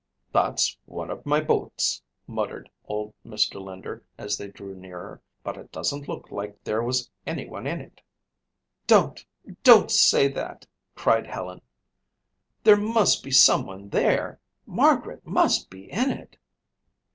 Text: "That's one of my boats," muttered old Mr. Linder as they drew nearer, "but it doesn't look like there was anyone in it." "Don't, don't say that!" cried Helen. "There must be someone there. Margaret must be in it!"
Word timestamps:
"That's 0.33 0.79
one 0.87 1.11
of 1.11 1.27
my 1.27 1.41
boats," 1.41 2.01
muttered 2.25 2.71
old 2.85 3.13
Mr. 3.23 3.61
Linder 3.63 4.03
as 4.17 4.35
they 4.35 4.47
drew 4.47 4.73
nearer, 4.75 5.21
"but 5.43 5.57
it 5.57 5.71
doesn't 5.71 6.07
look 6.07 6.31
like 6.31 6.63
there 6.63 6.81
was 6.81 7.11
anyone 7.27 7.67
in 7.67 7.79
it." 7.81 8.01
"Don't, 8.87 9.23
don't 9.63 9.91
say 9.91 10.27
that!" 10.29 10.65
cried 10.95 11.27
Helen. 11.27 11.61
"There 12.63 12.77
must 12.77 13.21
be 13.23 13.29
someone 13.29 13.89
there. 13.89 14.39
Margaret 14.65 15.27
must 15.27 15.69
be 15.69 15.83
in 15.91 16.09
it!" 16.09 16.35